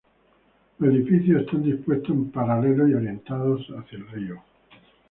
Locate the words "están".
1.43-1.61